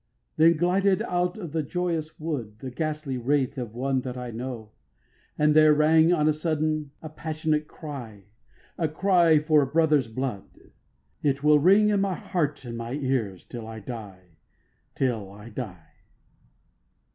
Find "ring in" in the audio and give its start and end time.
11.59-12.01